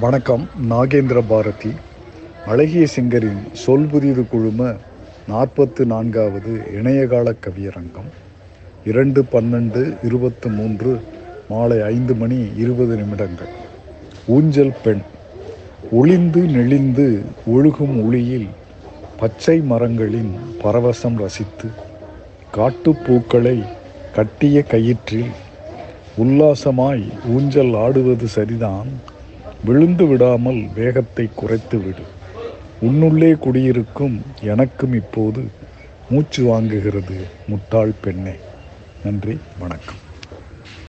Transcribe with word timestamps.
வணக்கம் 0.00 0.48
நாகேந்திர 0.70 1.22
பாரதி. 1.28 1.72
அழகிய 2.44 2.86
சிங்கரின் 2.96 3.42
சொல் 3.52 3.86
புதிது 3.86 4.28
குழும 4.28 4.74
நாற்பத்து 5.26 5.86
நான்காவது 5.86 6.62
இணையகால 6.74 7.34
கவியரங்கம். 7.46 8.08
இரண்டு 8.84 9.24
பன்னெண்டு 9.32 9.96
இருபத்து 10.02 10.48
மூன்று 10.48 11.00
மாலை 11.48 11.80
ஐந்து 11.80 12.14
மணி 12.14 12.52
இருபது 12.56 12.96
நிமிடங்கள். 12.96 13.52
ஊஞ்சல் 14.26 14.72
பெண். 14.82 15.00
ஒளிந்து 15.90 16.42
நெளிந்து 16.42 17.22
ஒழுகும் 17.46 18.02
ஒளியில் 18.04 18.48
பச்சை 19.16 19.60
மரங்களின் 19.60 20.36
பரவசம் 20.64 21.16
ரசித்து 21.16 21.70
காட்டுப்பூக்களை 22.54 23.62
கட்டிய 24.14 24.64
கயிற்றில் 24.70 25.32
உல்லாசமாய் 26.18 27.08
ஊஞ்சல் 27.26 27.74
ஆடுவது 27.74 28.28
சரிதான். 28.28 29.12
விழுந்து 29.64 30.06
விடாமல் 30.06 30.60
வேகத்தை 30.74 31.26
குறைத்து 31.34 31.76
விடு. 31.80 32.04
உன்னுள்ளே 32.82 33.30
குடியிருக்கும் 33.38 34.16
எனக்கும் 34.52 34.92
இப்போது 34.92 35.42
மூச்சு 36.10 36.44
வாங்குகிறது 36.44 37.16
முட்டாள் 37.46 37.94
பெண்ணே. 38.00 38.36
நன்றி 39.04 39.34
வணக்கம். 39.56 40.02